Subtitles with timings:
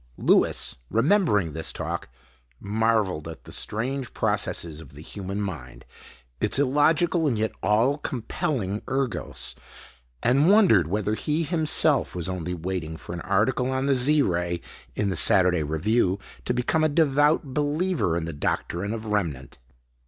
[0.17, 2.09] Lewis, remembering this talk,
[2.59, 5.85] marveled at the strange processes of the human mind,
[6.39, 9.53] its illogical and yet all compelling ergos,
[10.23, 14.61] and wondered whether he himself was only waiting for an article on the Z Ray
[14.95, 19.59] in the Saturday Review to become a devout believer in the doctrine of Remnant.